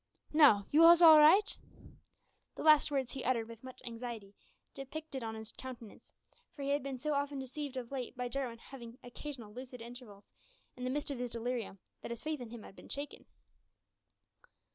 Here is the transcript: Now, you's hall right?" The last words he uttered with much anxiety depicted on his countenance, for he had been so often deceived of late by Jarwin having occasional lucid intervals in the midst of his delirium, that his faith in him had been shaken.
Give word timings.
Now, 0.33 0.65
you's 0.71 0.99
hall 0.99 1.19
right?" 1.19 1.55
The 2.55 2.63
last 2.63 2.89
words 2.89 3.11
he 3.11 3.23
uttered 3.23 3.47
with 3.47 3.63
much 3.63 3.83
anxiety 3.85 4.33
depicted 4.73 5.21
on 5.23 5.35
his 5.35 5.51
countenance, 5.51 6.11
for 6.55 6.63
he 6.63 6.69
had 6.69 6.81
been 6.81 6.97
so 6.97 7.13
often 7.13 7.37
deceived 7.37 7.77
of 7.77 7.91
late 7.91 8.17
by 8.17 8.27
Jarwin 8.27 8.57
having 8.57 8.97
occasional 9.03 9.53
lucid 9.53 9.79
intervals 9.79 10.31
in 10.75 10.85
the 10.85 10.89
midst 10.89 11.11
of 11.11 11.19
his 11.19 11.29
delirium, 11.29 11.77
that 12.01 12.09
his 12.09 12.23
faith 12.23 12.41
in 12.41 12.49
him 12.49 12.63
had 12.63 12.75
been 12.75 12.89
shaken. 12.89 13.27